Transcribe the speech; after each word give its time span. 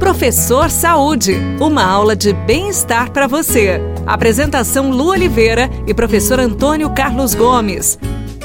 Professor 0.00 0.70
Saúde, 0.70 1.36
uma 1.60 1.84
aula 1.84 2.16
de 2.16 2.32
bem-estar 2.32 3.12
para 3.12 3.26
você. 3.26 3.78
Apresentação 4.06 4.90
Lu 4.90 5.08
Oliveira 5.10 5.70
e 5.86 5.92
professor 5.92 6.40
Antônio 6.40 6.88
Carlos 6.90 7.34
Gomes. 7.34 7.98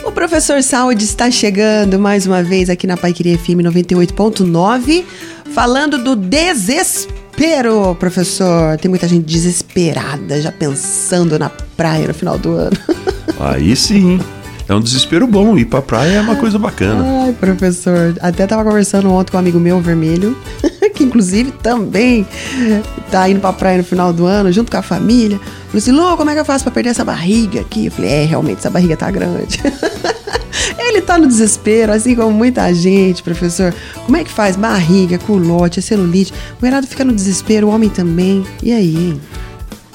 O 0.04 0.12
professor 0.12 0.62
Saúde 0.62 1.06
está 1.06 1.32
chegando 1.32 1.98
mais 1.98 2.28
uma 2.28 2.44
vez 2.44 2.70
aqui 2.70 2.86
na 2.86 2.98
Paiqueria 2.98 3.38
FM 3.38 3.64
98.9, 3.64 5.06
falando 5.54 5.98
do 5.98 6.14
desespero, 6.14 7.96
professor. 7.96 8.78
Tem 8.78 8.90
muita 8.90 9.08
gente 9.08 9.26
desesperada, 9.26 10.42
já 10.42 10.52
pensando 10.52 11.40
na 11.40 11.50
praia 11.50 12.10
no 12.10 12.14
final 12.14 12.38
do 12.38 12.52
ano. 12.52 12.78
Aí 13.40 13.76
sim. 13.78 14.20
É 14.68 14.74
um 14.74 14.82
desespero 14.82 15.28
bom. 15.28 15.58
Ir 15.58 15.66
pra 15.66 15.82
praia 15.82 16.18
é 16.18 16.22
uma 16.22 16.36
coisa 16.36 16.58
bacana. 16.58 17.24
Ai, 17.24 17.34
professor. 17.34 18.16
Até 18.20 18.48
tava 18.48 18.64
conversando 18.64 19.12
ontem 19.12 19.32
com 19.32 19.38
um 19.38 19.40
amigo 19.40 19.60
meu, 19.60 19.80
vermelho, 19.80 20.36
inclusive 21.16 21.52
também 21.52 22.28
tá 23.10 23.30
indo 23.30 23.40
pra 23.40 23.54
praia 23.54 23.78
no 23.78 23.84
final 23.86 24.12
do 24.12 24.26
ano, 24.26 24.52
junto 24.52 24.70
com 24.70 24.78
a 24.78 24.82
família. 24.82 25.40
Falei 25.68 25.78
assim, 25.78 25.92
Lu, 25.92 26.18
como 26.18 26.30
é 26.30 26.34
que 26.34 26.40
eu 26.42 26.46
faço 26.46 26.66
pra 26.66 26.74
perder 26.74 26.90
essa 26.90 27.06
barriga 27.06 27.62
aqui? 27.62 27.86
Eu 27.86 27.92
falei, 27.92 28.12
é, 28.12 28.26
realmente, 28.26 28.58
essa 28.58 28.70
barriga 28.70 28.98
tá 28.98 29.10
grande. 29.10 29.62
Ele 30.78 31.02
tá 31.02 31.18
no 31.18 31.28
desespero, 31.28 31.94
assim 31.94 32.16
como 32.16 32.32
muita 32.32 32.74
gente, 32.74 33.24
professor. 33.24 33.74
Como 34.06 34.18
é 34.18 34.24
que 34.24 34.32
faz? 34.32 34.56
Barriga, 34.56 35.18
culote, 35.18 35.82
celulite. 35.82 36.32
O 36.32 36.36
mulherada 36.60 36.86
fica 36.86 37.06
no 37.06 37.14
desespero, 37.14 37.68
o 37.68 37.70
homem 37.70 37.90
também. 37.90 38.46
E 38.62 38.74
aí, 38.74 38.96
hein? 38.96 39.22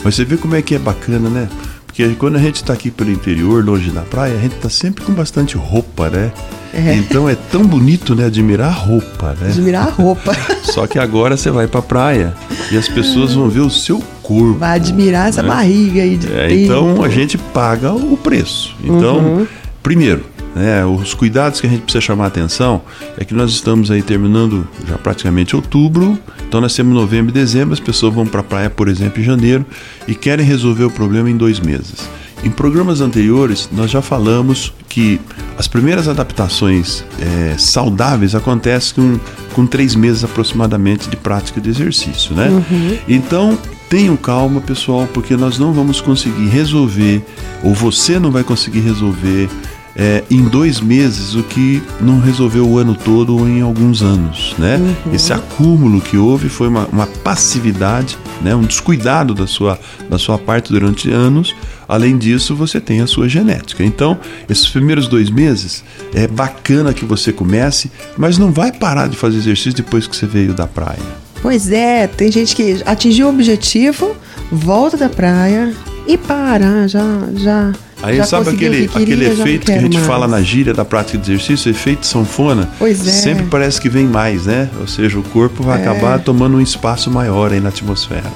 Mas 0.02 0.14
você 0.14 0.24
vê 0.24 0.36
como 0.36 0.56
é 0.56 0.62
que 0.62 0.74
é 0.74 0.78
bacana, 0.78 1.28
né? 1.28 1.48
Porque 1.86 2.08
quando 2.14 2.36
a 2.36 2.40
gente 2.40 2.56
está 2.56 2.72
aqui 2.72 2.90
pelo 2.90 3.10
interior, 3.10 3.64
longe 3.64 3.90
da 3.90 4.02
praia, 4.02 4.34
a 4.34 4.40
gente 4.40 4.56
está 4.56 4.70
sempre 4.70 5.04
com 5.04 5.12
bastante 5.12 5.56
roupa, 5.56 6.08
né? 6.08 6.32
É. 6.72 6.94
Então 6.94 7.28
é 7.28 7.34
tão 7.34 7.64
bonito, 7.64 8.14
né? 8.14 8.26
Admirar 8.26 8.68
a 8.68 8.72
roupa, 8.72 9.36
né? 9.40 9.48
Admirar 9.48 9.88
a 9.88 9.90
roupa. 9.90 10.32
Só 10.62 10.86
que 10.86 10.98
agora 10.98 11.36
você 11.36 11.50
vai 11.50 11.66
pra 11.66 11.82
praia 11.82 12.34
e 12.70 12.76
as 12.76 12.88
pessoas 12.88 13.34
vão 13.34 13.48
ver 13.48 13.60
o 13.60 13.70
seu 13.70 14.00
corpo. 14.22 14.58
Vai 14.58 14.76
admirar 14.76 15.28
essa 15.28 15.42
né? 15.42 15.48
barriga 15.48 16.02
aí 16.02 16.16
de 16.16 16.32
é, 16.32 16.52
Então 16.52 17.02
a 17.02 17.08
gente 17.08 17.36
paga 17.36 17.92
o 17.92 18.16
preço. 18.16 18.74
Então, 18.84 19.18
uhum. 19.18 19.46
primeiro, 19.82 20.24
né, 20.54 20.84
os 20.84 21.14
cuidados 21.14 21.60
que 21.60 21.66
a 21.66 21.70
gente 21.70 21.82
precisa 21.82 22.00
chamar 22.00 22.24
a 22.24 22.28
atenção 22.28 22.82
é 23.18 23.24
que 23.24 23.34
nós 23.34 23.50
estamos 23.50 23.90
aí 23.90 24.02
terminando 24.02 24.66
já 24.86 24.98
praticamente 24.98 25.54
outubro, 25.54 26.18
então 26.46 26.60
nós 26.60 26.74
temos 26.74 26.94
novembro 26.94 27.30
e 27.30 27.34
dezembro, 27.34 27.72
as 27.72 27.80
pessoas 27.80 28.14
vão 28.14 28.26
para 28.26 28.40
a 28.40 28.44
praia, 28.44 28.70
por 28.70 28.88
exemplo, 28.88 29.20
em 29.20 29.24
janeiro 29.24 29.64
e 30.08 30.14
querem 30.14 30.44
resolver 30.44 30.84
o 30.84 30.90
problema 30.90 31.30
em 31.30 31.36
dois 31.36 31.60
meses. 31.60 32.08
Em 32.42 32.50
programas 32.50 33.00
anteriores, 33.00 33.68
nós 33.70 33.90
já 33.90 34.00
falamos 34.00 34.72
que 34.88 35.20
as 35.60 35.68
primeiras 35.68 36.08
adaptações 36.08 37.04
é, 37.20 37.54
saudáveis 37.58 38.34
acontecem 38.34 38.94
com, 38.94 39.20
com 39.54 39.66
três 39.66 39.94
meses 39.94 40.24
aproximadamente 40.24 41.06
de 41.10 41.18
prática 41.18 41.60
de 41.60 41.68
exercício, 41.68 42.34
né? 42.34 42.48
Uhum. 42.48 42.98
Então, 43.06 43.58
tenham 43.90 44.16
calma, 44.16 44.62
pessoal, 44.62 45.06
porque 45.12 45.36
nós 45.36 45.58
não 45.58 45.70
vamos 45.74 46.00
conseguir 46.00 46.46
resolver, 46.46 47.22
ou 47.62 47.74
você 47.74 48.18
não 48.18 48.30
vai 48.30 48.42
conseguir 48.42 48.80
resolver 48.80 49.50
é, 49.96 50.22
em 50.30 50.42
dois 50.44 50.80
meses 50.80 51.34
o 51.34 51.42
que 51.42 51.82
não 52.00 52.20
resolveu 52.20 52.66
o 52.66 52.78
ano 52.78 52.94
todo 52.94 53.36
ou 53.36 53.48
em 53.48 53.60
alguns 53.60 54.02
anos, 54.02 54.54
né? 54.58 54.76
Uhum. 54.76 55.14
Esse 55.14 55.32
acúmulo 55.32 56.00
que 56.00 56.16
houve 56.16 56.48
foi 56.48 56.68
uma, 56.68 56.86
uma, 56.86 57.06
passividade, 57.06 58.16
né? 58.40 58.54
Um 58.54 58.62
descuidado 58.62 59.34
da 59.34 59.46
sua, 59.46 59.78
da 60.08 60.18
sua 60.18 60.38
parte 60.38 60.72
durante 60.72 61.10
anos. 61.10 61.54
Além 61.88 62.16
disso, 62.16 62.54
você 62.54 62.80
tem 62.80 63.00
a 63.00 63.06
sua 63.06 63.28
genética. 63.28 63.82
Então, 63.84 64.18
esses 64.48 64.68
primeiros 64.68 65.08
dois 65.08 65.28
meses 65.28 65.82
é 66.14 66.26
bacana 66.26 66.94
que 66.94 67.04
você 67.04 67.32
comece, 67.32 67.90
mas 68.16 68.38
não 68.38 68.52
vai 68.52 68.70
parar 68.70 69.08
de 69.08 69.16
fazer 69.16 69.38
exercício 69.38 69.74
depois 69.74 70.06
que 70.06 70.16
você 70.16 70.26
veio 70.26 70.54
da 70.54 70.68
praia. 70.68 70.98
Pois 71.42 71.72
é, 71.72 72.06
tem 72.06 72.30
gente 72.30 72.54
que 72.54 72.82
atingiu 72.84 73.26
o 73.26 73.30
objetivo, 73.30 74.14
volta 74.52 74.96
da 74.96 75.08
praia 75.08 75.74
e 76.06 76.16
para, 76.16 76.86
já, 76.86 77.02
já 77.34 77.72
Aí 78.02 78.16
já 78.16 78.24
sabe 78.24 78.50
aquele, 78.50 78.88
que 78.88 78.98
queria, 78.98 79.28
aquele 79.28 79.40
efeito 79.40 79.66
que 79.66 79.72
a 79.72 79.80
gente 79.80 79.94
mais. 79.94 80.06
fala 80.06 80.26
na 80.26 80.40
gíria 80.40 80.72
da 80.72 80.84
prática 80.84 81.18
de 81.18 81.32
exercício, 81.32 81.70
efeito 81.70 82.06
sanfona? 82.06 82.68
Pois 82.78 83.06
é. 83.06 83.10
Sempre 83.10 83.44
parece 83.46 83.80
que 83.80 83.88
vem 83.88 84.06
mais, 84.06 84.46
né? 84.46 84.70
Ou 84.80 84.86
seja, 84.86 85.18
o 85.18 85.22
corpo 85.22 85.62
vai 85.62 85.78
é. 85.78 85.82
acabar 85.82 86.18
tomando 86.18 86.56
um 86.56 86.60
espaço 86.60 87.10
maior 87.10 87.52
aí 87.52 87.60
na 87.60 87.68
atmosfera. 87.68 88.30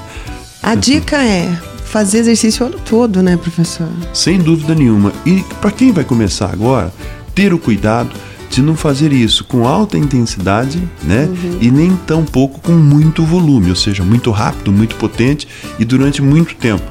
A 0.61 0.75
dica 0.75 1.17
é 1.23 1.49
fazer 1.83 2.19
exercício 2.19 2.65
o 2.65 2.69
ano 2.69 2.79
todo, 2.83 3.23
né, 3.23 3.37
professor? 3.37 3.87
Sem 4.13 4.39
dúvida 4.39 4.75
nenhuma. 4.75 5.13
E 5.25 5.43
para 5.61 5.71
quem 5.71 5.91
vai 5.91 6.03
começar 6.03 6.51
agora, 6.51 6.93
ter 7.33 7.53
o 7.53 7.59
cuidado 7.59 8.11
de 8.49 8.61
não 8.61 8.75
fazer 8.75 9.11
isso 9.11 9.43
com 9.43 9.67
alta 9.67 9.97
intensidade, 9.97 10.81
né? 11.03 11.25
Uhum. 11.25 11.57
E 11.59 11.71
nem 11.71 11.95
tão 12.07 12.23
pouco 12.23 12.59
com 12.61 12.71
muito 12.71 13.23
volume, 13.23 13.69
ou 13.69 13.75
seja, 13.75 14.03
muito 14.03 14.31
rápido, 14.31 14.71
muito 14.71 14.95
potente 14.95 15.47
e 15.79 15.85
durante 15.85 16.21
muito 16.21 16.55
tempo. 16.55 16.83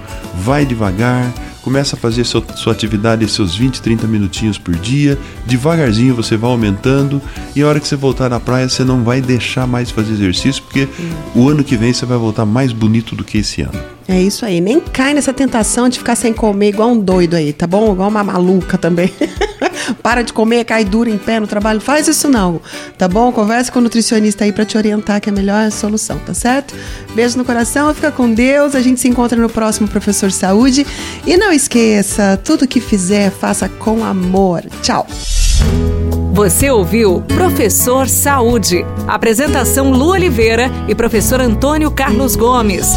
Vai 0.43 0.67
devagar, 0.67 1.33
começa 1.65 1.97
a 1.97 1.99
fazer 1.99 2.25
sua, 2.25 2.45
atividade 2.71 3.27
seus 3.27 3.57
20, 3.57 3.81
30 3.81 4.07
minutinhos 4.07 4.59
por 4.59 4.75
dia, 4.75 5.19
devagarzinho 5.47 6.15
você 6.15 6.37
vai 6.37 6.51
aumentando 6.51 7.23
e 7.57 7.63
a 7.63 7.67
hora 7.67 7.81
que 7.81 7.89
você 7.89 7.97
voltar 7.97 8.29
na 8.29 8.39
praia 8.39 8.69
você 8.69 8.85
não 8.85 9.03
vai 9.03 9.23
deixar 9.23 9.67
mais 9.67 9.91
fazer 9.91 10.13
exercício 10.13 10.63
porque 10.63 10.87
uhum. 11.35 11.43
o 11.43 11.49
ano 11.49 11.65
que 11.65 11.75
vem 11.75 11.91
você 11.91 12.05
vai 12.05 12.19
voltar 12.19 12.45
mais 12.45 12.71
bonito 12.71 13.17
do 13.17 13.25
que 13.25 13.39
esse 13.39 13.63
ano. 13.63 13.81
É 14.07 14.21
isso 14.21 14.45
aí, 14.45 14.61
nem 14.61 14.79
cai 14.79 15.15
nessa 15.15 15.33
tentação 15.33 15.89
de 15.89 15.99
ficar 15.99 16.15
sem 16.15 16.35
comer 16.35 16.69
igual 16.69 16.91
um 16.91 17.01
doido 17.01 17.35
aí, 17.35 17.55
tá 17.55 17.67
bom? 17.67 17.93
Igual 17.93 18.11
uma 18.11 18.23
maluca 18.23 18.77
também. 18.77 19.11
Para 20.03 20.23
de 20.23 20.33
comer, 20.33 20.65
cai 20.65 20.85
duro 20.85 21.11
em 21.11 21.19
pé 21.19 21.41
no 21.41 21.47
trabalho. 21.47 21.81
Faz 21.81 22.09
isso 22.09 22.29
não, 22.29 22.61
tá 22.99 23.09
bom? 23.09 23.33
Conversa 23.33 23.71
com 23.71 23.79
o 23.79 23.83
nutricionista 23.83 24.45
aí 24.45 24.53
para 24.53 24.65
te 24.65 24.77
orientar 24.77 25.21
que 25.21 25.29
é 25.29 25.33
a 25.33 25.35
melhor 25.35 25.71
solução, 25.71 26.19
tá 26.19 26.35
certo? 26.35 26.75
Beijo 27.15 27.39
no 27.39 27.45
coração, 27.45 27.93
fica 27.95 28.11
com 28.11 28.33
Deus. 28.33 28.75
A 28.75 28.81
gente 28.81 29.01
se 29.01 29.09
encontra 29.09 29.41
no 29.41 29.49
próximo 29.49 29.89
Professor 29.89 30.31
Saúde. 30.31 30.87
E 31.27 31.37
não 31.37 31.53
esqueça, 31.53 32.41
tudo 32.45 32.67
que 32.67 32.81
fizer, 32.81 33.31
faça 33.31 33.69
com 33.69 34.05
amor. 34.05 34.65
Tchau. 34.83 35.07
Você 36.33 36.69
ouviu 36.69 37.23
Professor 37.23 38.09
Saúde. 38.09 38.85
Apresentação 39.07 39.93
Lu 39.93 40.09
Oliveira 40.09 40.69
e 40.89 40.95
professor 40.95 41.41
Antônio 41.41 41.91
Carlos 41.91 42.35
Gomes. 42.35 42.89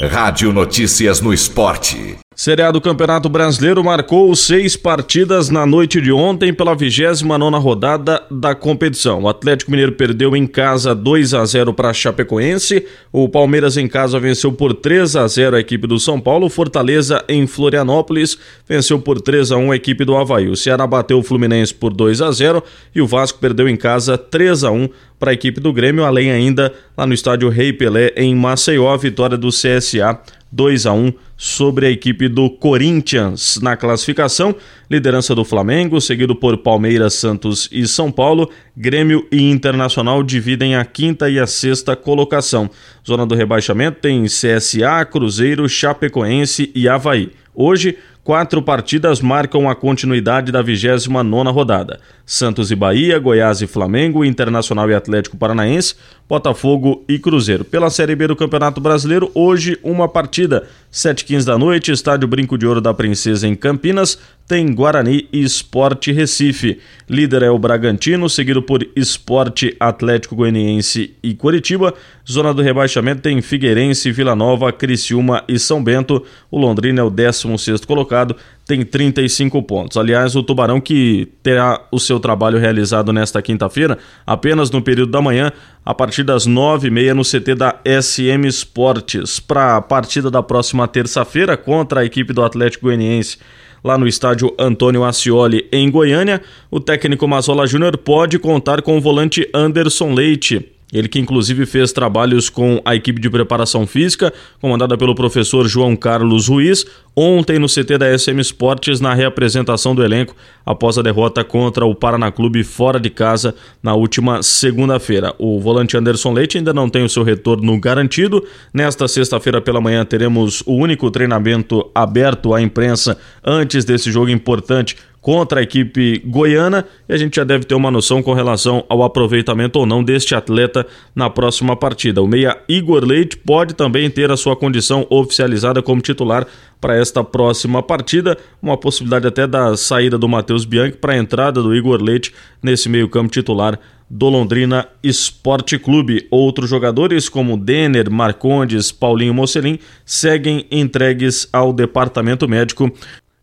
Rádio 0.00 0.52
Notícias 0.52 1.20
no 1.20 1.32
Esporte. 1.32 2.16
Seriado 2.36 2.80
Campeonato 2.80 3.28
Brasileiro 3.28 3.84
marcou 3.84 4.34
seis 4.34 4.74
partidas 4.74 5.50
na 5.50 5.64
noite 5.64 6.00
de 6.00 6.10
ontem 6.10 6.52
pela 6.52 6.74
29 6.74 7.24
rodada 7.58 8.24
da 8.28 8.56
competição. 8.56 9.22
O 9.22 9.28
Atlético 9.28 9.70
Mineiro 9.70 9.92
perdeu 9.92 10.34
em 10.34 10.44
casa 10.44 10.96
2 10.96 11.32
a 11.32 11.44
0 11.44 11.72
para 11.72 11.92
Chapecoense. 11.92 12.84
O 13.12 13.28
Palmeiras 13.28 13.76
em 13.76 13.86
casa 13.86 14.18
venceu 14.18 14.50
por 14.50 14.74
3 14.74 15.14
a 15.14 15.28
0 15.28 15.54
a 15.54 15.60
equipe 15.60 15.86
do 15.86 15.96
São 16.00 16.18
Paulo. 16.18 16.50
Fortaleza 16.50 17.24
em 17.28 17.46
Florianópolis 17.46 18.36
venceu 18.68 18.98
por 18.98 19.20
3 19.20 19.52
a 19.52 19.56
1 19.56 19.70
a 19.70 19.76
equipe 19.76 20.04
do 20.04 20.16
Havaí. 20.16 20.48
O 20.48 20.56
Ceará 20.56 20.88
bateu 20.88 21.20
o 21.20 21.22
Fluminense 21.22 21.72
por 21.72 21.94
2 21.94 22.20
a 22.20 22.32
0 22.32 22.64
e 22.92 23.00
o 23.00 23.06
Vasco 23.06 23.38
perdeu 23.38 23.68
em 23.68 23.76
casa 23.76 24.18
3 24.18 24.64
a 24.64 24.72
1 24.72 24.88
para 25.20 25.30
a 25.30 25.34
equipe 25.34 25.60
do 25.60 25.72
Grêmio, 25.72 26.04
além 26.04 26.32
ainda 26.32 26.72
lá 26.96 27.06
no 27.06 27.14
estádio 27.14 27.48
Rei 27.48 27.72
Pelé 27.72 28.12
em 28.16 28.34
Maceió, 28.34 28.92
a 28.92 28.96
vitória 28.96 29.38
do 29.38 29.48
CSA 29.48 30.18
2 30.54 30.86
a 30.86 30.92
1 30.92 31.12
sobre 31.36 31.86
a 31.86 31.90
equipe 31.90 32.28
do 32.28 32.48
Corinthians 32.48 33.58
na 33.60 33.76
classificação. 33.76 34.54
Liderança 34.94 35.34
do 35.34 35.44
Flamengo, 35.44 36.00
seguido 36.00 36.36
por 36.36 36.56
Palmeiras, 36.56 37.14
Santos 37.14 37.68
e 37.72 37.84
São 37.88 38.12
Paulo. 38.12 38.48
Grêmio 38.76 39.26
e 39.32 39.50
Internacional 39.50 40.22
dividem 40.22 40.76
a 40.76 40.84
quinta 40.84 41.28
e 41.28 41.36
a 41.36 41.48
sexta 41.48 41.96
colocação. 41.96 42.70
Zona 43.04 43.26
do 43.26 43.34
rebaixamento 43.34 43.98
tem 44.00 44.22
CSA, 44.26 45.04
Cruzeiro, 45.10 45.68
Chapecoense 45.68 46.70
e 46.76 46.88
Havaí. 46.88 47.32
Hoje, 47.52 47.96
quatro 48.24 48.60
partidas 48.62 49.20
marcam 49.20 49.68
a 49.68 49.76
continuidade 49.76 50.50
da 50.50 50.64
29ª 50.64 51.52
rodada. 51.52 52.00
Santos 52.26 52.70
e 52.70 52.74
Bahia, 52.74 53.18
Goiás 53.18 53.60
e 53.62 53.66
Flamengo, 53.66 54.24
Internacional 54.24 54.90
e 54.90 54.94
Atlético 54.94 55.36
Paranaense, 55.36 55.94
Botafogo 56.28 57.04
e 57.06 57.18
Cruzeiro. 57.18 57.64
Pela 57.64 57.90
Série 57.90 58.16
B 58.16 58.26
do 58.26 58.34
Campeonato 58.34 58.80
Brasileiro, 58.80 59.30
hoje 59.34 59.78
uma 59.84 60.08
partida. 60.08 60.66
7h15 60.90 61.44
da 61.44 61.58
noite, 61.58 61.92
Estádio 61.92 62.26
Brinco 62.26 62.56
de 62.56 62.66
Ouro 62.66 62.80
da 62.80 62.94
Princesa 62.94 63.46
em 63.46 63.54
Campinas, 63.54 64.18
tem 64.46 64.74
Guarani 64.74 65.28
e 65.32 65.42
Esporte 65.42 66.12
Recife. 66.12 66.78
Líder 67.08 67.42
é 67.42 67.50
o 67.50 67.58
Bragantino, 67.58 68.28
seguido 68.28 68.62
por 68.62 68.86
Esporte 68.94 69.74
Atlético 69.80 70.36
Goianiense 70.36 71.14
e 71.22 71.34
Curitiba. 71.34 71.94
Zona 72.30 72.52
do 72.52 72.62
rebaixamento 72.62 73.22
tem 73.22 73.40
Figueirense, 73.40 74.12
Vila 74.12 74.36
Nova, 74.36 74.72
Criciúma 74.72 75.42
e 75.48 75.58
São 75.58 75.82
Bento. 75.82 76.24
O 76.50 76.58
Londrina 76.58 77.00
é 77.00 77.04
o 77.04 77.10
16º 77.10 77.86
colocado, 77.86 78.36
tem 78.66 78.84
35 78.84 79.62
pontos. 79.62 79.96
Aliás, 79.96 80.34
o 80.34 80.42
Tubarão 80.42 80.80
que 80.80 81.28
terá 81.42 81.80
o 81.92 82.00
seu 82.00 82.18
trabalho 82.18 82.58
realizado 82.58 83.12
nesta 83.12 83.42
quinta-feira, 83.42 83.98
apenas 84.26 84.70
no 84.70 84.80
período 84.80 85.12
da 85.12 85.20
manhã, 85.20 85.52
a 85.84 85.94
partir 85.94 86.22
das 86.22 86.46
9h30 86.46 87.12
no 87.12 87.22
CT 87.22 87.54
da 87.54 87.80
SM 87.84 88.46
Esportes. 88.46 89.38
Para 89.38 89.76
a 89.76 89.82
partida 89.82 90.30
da 90.30 90.42
próxima 90.42 90.88
terça-feira 90.88 91.56
contra 91.56 92.00
a 92.00 92.04
equipe 92.04 92.32
do 92.32 92.42
Atlético 92.42 92.86
Goianiense 92.86 93.38
lá 93.84 93.98
no 93.98 94.08
estádio 94.08 94.54
Antônio 94.58 95.04
Ascioli, 95.04 95.68
em 95.70 95.90
Goiânia, 95.90 96.40
o 96.70 96.80
técnico 96.80 97.28
Mazola 97.28 97.66
Júnior 97.66 97.98
pode 97.98 98.38
contar 98.38 98.80
com 98.80 98.96
o 98.96 99.00
volante 99.00 99.46
Anderson 99.54 100.14
Leite. 100.14 100.73
Ele 100.94 101.08
que 101.08 101.18
inclusive 101.18 101.66
fez 101.66 101.92
trabalhos 101.92 102.48
com 102.48 102.80
a 102.84 102.94
equipe 102.94 103.20
de 103.20 103.28
preparação 103.28 103.84
física, 103.84 104.32
comandada 104.60 104.96
pelo 104.96 105.12
professor 105.12 105.66
João 105.66 105.96
Carlos 105.96 106.46
Ruiz, 106.46 106.86
ontem 107.16 107.58
no 107.58 107.66
CT 107.66 107.98
da 107.98 108.16
SM 108.16 108.40
Esportes 108.40 109.00
na 109.00 109.12
reapresentação 109.12 109.92
do 109.92 110.04
elenco 110.04 110.36
após 110.64 110.96
a 110.96 111.02
derrota 111.02 111.42
contra 111.42 111.84
o 111.84 111.94
Paraná 111.94 112.30
Clube 112.30 112.62
fora 112.62 113.00
de 113.00 113.10
casa 113.10 113.56
na 113.82 113.94
última 113.94 114.40
segunda-feira. 114.42 115.34
O 115.36 115.58
volante 115.58 115.96
Anderson 115.96 116.32
Leite 116.32 116.58
ainda 116.58 116.72
não 116.72 116.88
tem 116.88 117.04
o 117.04 117.08
seu 117.08 117.24
retorno 117.24 117.78
garantido. 117.80 118.44
Nesta 118.72 119.08
sexta-feira 119.08 119.60
pela 119.60 119.80
manhã 119.80 120.04
teremos 120.04 120.62
o 120.64 120.74
único 120.74 121.10
treinamento 121.10 121.90
aberto 121.92 122.54
à 122.54 122.62
imprensa 122.62 123.18
antes 123.44 123.84
desse 123.84 124.12
jogo 124.12 124.30
importante 124.30 124.96
contra 125.24 125.60
a 125.60 125.62
equipe 125.62 126.18
goiana 126.26 126.84
e 127.08 127.14
a 127.14 127.16
gente 127.16 127.36
já 127.36 127.44
deve 127.44 127.64
ter 127.64 127.74
uma 127.74 127.90
noção 127.90 128.22
com 128.22 128.34
relação 128.34 128.84
ao 128.90 129.02
aproveitamento 129.02 129.78
ou 129.78 129.86
não 129.86 130.04
deste 130.04 130.34
atleta 130.34 130.86
na 131.16 131.30
próxima 131.30 131.74
partida. 131.74 132.20
O 132.20 132.26
meia 132.28 132.58
Igor 132.68 133.02
Leite 133.02 133.38
pode 133.38 133.72
também 133.72 134.10
ter 134.10 134.30
a 134.30 134.36
sua 134.36 134.54
condição 134.54 135.06
oficializada 135.08 135.82
como 135.82 136.02
titular 136.02 136.46
para 136.78 136.94
esta 136.94 137.24
próxima 137.24 137.82
partida, 137.82 138.36
uma 138.60 138.76
possibilidade 138.76 139.26
até 139.26 139.46
da 139.46 139.74
saída 139.78 140.18
do 140.18 140.28
Matheus 140.28 140.66
Bianchi 140.66 140.98
para 140.98 141.14
a 141.14 141.16
entrada 141.16 141.62
do 141.62 141.74
Igor 141.74 142.02
Leite 142.02 142.34
nesse 142.62 142.90
meio-campo 142.90 143.30
titular 143.30 143.80
do 144.10 144.28
Londrina 144.28 144.86
Esporte 145.02 145.78
Clube. 145.78 146.26
Outros 146.30 146.68
jogadores 146.68 147.30
como 147.30 147.56
Denner, 147.56 148.10
Marcondes, 148.10 148.92
Paulinho 148.92 149.32
Mocelin 149.32 149.78
seguem 150.04 150.66
entregues 150.70 151.48
ao 151.50 151.72
departamento 151.72 152.46
médico 152.46 152.92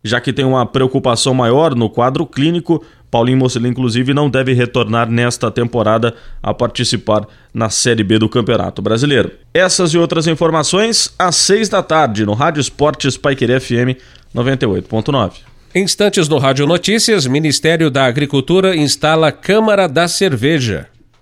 já 0.03 0.19
que 0.19 0.33
tem 0.33 0.45
uma 0.45 0.65
preocupação 0.65 1.33
maior 1.33 1.75
no 1.75 1.89
quadro 1.89 2.25
clínico. 2.25 2.83
Paulinho 3.09 3.37
Mocelin, 3.37 3.69
inclusive, 3.69 4.13
não 4.13 4.29
deve 4.29 4.53
retornar 4.53 5.09
nesta 5.09 5.51
temporada 5.51 6.15
a 6.41 6.53
participar 6.53 7.27
na 7.53 7.69
Série 7.69 8.03
B 8.03 8.17
do 8.17 8.29
Campeonato 8.29 8.81
Brasileiro. 8.81 9.31
Essas 9.53 9.93
e 9.93 9.97
outras 9.97 10.27
informações 10.27 11.13
às 11.19 11.35
seis 11.35 11.67
da 11.67 11.83
tarde 11.83 12.25
no 12.25 12.33
Rádio 12.33 12.61
Esportes 12.61 13.17
Paiquerê 13.17 13.59
FM 13.59 13.99
98.9. 14.33 15.51
Instantes 15.75 16.27
no 16.27 16.37
Rádio 16.37 16.65
Notícias, 16.67 17.25
Ministério 17.25 17.89
da 17.89 18.05
Agricultura 18.05 18.75
instala 18.75 19.31
Câmara 19.31 19.87
da 19.87 20.07
Cerveja. 20.07 20.90